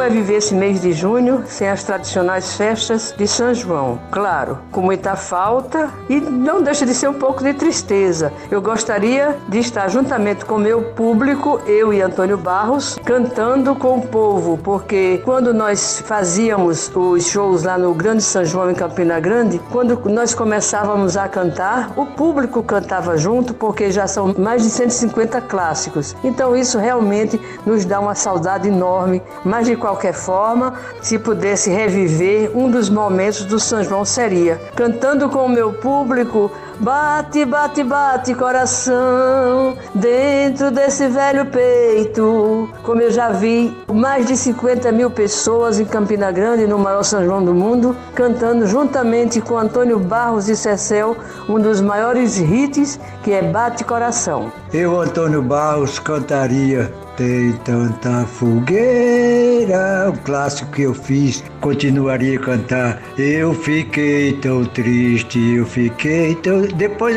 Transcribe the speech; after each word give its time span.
é 0.00 0.08
viver 0.08 0.36
esse 0.36 0.54
mês 0.54 0.80
de 0.80 0.92
junho 0.92 1.44
sem 1.46 1.68
as 1.68 1.82
tradicionais 1.82 2.54
festas 2.54 3.12
de 3.16 3.26
São 3.26 3.52
João? 3.52 3.98
Claro, 4.10 4.58
com 4.70 4.80
muita 4.80 5.16
falta 5.16 5.90
e 6.08 6.20
não 6.20 6.62
deixa 6.62 6.86
de 6.86 6.94
ser 6.94 7.08
um 7.08 7.14
pouco 7.14 7.42
de 7.42 7.52
tristeza. 7.52 8.32
Eu 8.50 8.62
gostaria 8.62 9.36
de 9.48 9.58
estar 9.58 9.88
juntamente 9.88 10.44
com 10.44 10.56
meu 10.56 10.82
público, 10.92 11.60
eu 11.66 11.92
e 11.92 12.00
Antônio 12.00 12.38
Barros, 12.38 12.98
cantando 13.04 13.74
com 13.74 13.98
o 13.98 14.06
povo, 14.06 14.56
porque 14.56 15.20
quando 15.24 15.52
nós 15.52 16.02
fazíamos 16.06 16.90
os 16.94 17.26
shows 17.26 17.64
lá 17.64 17.76
no 17.76 17.92
Grande 17.92 18.22
São 18.22 18.44
João 18.44 18.70
em 18.70 18.74
Campina 18.74 19.18
Grande, 19.18 19.60
quando 19.70 20.00
nós 20.08 20.32
começávamos 20.34 21.16
a 21.16 21.28
cantar, 21.28 21.92
o 21.96 22.06
público 22.06 22.62
cantava 22.62 23.16
junto, 23.16 23.52
porque 23.52 23.90
já 23.90 24.06
são 24.06 24.32
mais 24.38 24.62
de 24.62 24.70
150 24.70 25.40
clássicos. 25.42 26.14
Então 26.22 26.54
isso 26.54 26.78
realmente 26.78 27.40
nos 27.66 27.84
dá 27.84 27.98
uma 27.98 28.14
saudade 28.14 28.68
enorme, 28.68 29.22
mas 29.44 29.66
de 29.66 29.81
qualquer 29.82 30.14
forma, 30.14 30.74
se 31.02 31.18
pudesse 31.18 31.68
reviver 31.68 32.56
um 32.56 32.70
dos 32.70 32.88
momentos 32.88 33.44
do 33.44 33.58
São 33.58 33.82
João 33.82 34.04
seria 34.04 34.60
cantando 34.74 35.28
com 35.28 35.44
o 35.44 35.48
meu 35.48 35.72
público 35.72 36.50
Bate, 36.82 37.44
bate, 37.44 37.84
bate 37.84 38.34
coração 38.34 39.76
dentro 39.94 40.70
desse 40.72 41.06
velho 41.06 41.46
peito. 41.46 42.68
Como 42.82 43.00
eu 43.00 43.10
já 43.10 43.28
vi 43.28 43.76
mais 43.92 44.26
de 44.26 44.36
50 44.36 44.90
mil 44.90 45.08
pessoas 45.08 45.78
em 45.78 45.84
Campina 45.84 46.32
Grande, 46.32 46.66
no 46.66 46.80
maior 46.80 47.04
São 47.04 47.24
João 47.24 47.44
do 47.44 47.54
mundo, 47.54 47.96
cantando 48.16 48.66
juntamente 48.66 49.40
com 49.40 49.56
Antônio 49.56 50.00
Barros 50.00 50.48
e 50.48 50.56
Cecel 50.56 51.16
um 51.48 51.60
dos 51.60 51.80
maiores 51.80 52.36
hits 52.38 52.98
que 53.22 53.30
é 53.30 53.42
Bate 53.42 53.84
Coração. 53.84 54.50
Eu, 54.72 55.00
Antônio 55.00 55.40
Barros, 55.40 56.00
cantaria 56.00 56.92
tem 57.22 57.52
tanta 57.64 58.26
fogueira, 58.26 60.10
o 60.10 60.18
clássico 60.24 60.72
que 60.72 60.82
eu 60.82 60.92
fiz, 60.92 61.44
continuaria 61.60 62.36
a 62.36 62.42
cantar. 62.42 63.00
Eu 63.16 63.54
fiquei 63.54 64.32
tão 64.32 64.64
triste, 64.64 65.38
eu 65.54 65.64
fiquei 65.64 66.34
tão. 66.36 66.62
Depois, 66.62 67.16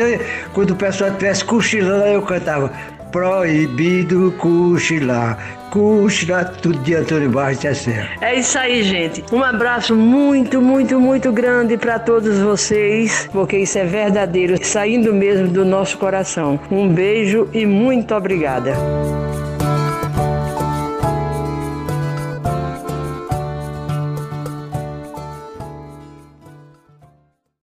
quando 0.52 0.70
o 0.70 0.76
pessoal 0.76 1.10
estivesse 1.10 1.44
cochilando, 1.44 2.06
eu 2.06 2.22
cantava. 2.22 2.70
Proibido 3.10 4.34
cochilar, 4.36 5.38
cochilar, 5.70 6.52
tudo 6.60 6.78
de 6.80 6.94
Antônio 6.94 7.30
Barros 7.30 7.64
é 7.64 7.72
certo. 7.72 8.22
É 8.22 8.34
isso 8.38 8.58
aí, 8.58 8.82
gente. 8.82 9.24
Um 9.32 9.42
abraço 9.42 9.96
muito, 9.96 10.60
muito, 10.60 11.00
muito 11.00 11.32
grande 11.32 11.76
para 11.76 11.98
todos 11.98 12.38
vocês, 12.38 13.28
porque 13.32 13.56
isso 13.58 13.78
é 13.78 13.84
verdadeiro, 13.84 14.54
saindo 14.62 15.14
mesmo 15.14 15.48
do 15.48 15.64
nosso 15.64 15.96
coração. 15.98 16.60
Um 16.70 16.88
beijo 16.88 17.48
e 17.54 17.64
muito 17.64 18.14
obrigada. 18.14 18.74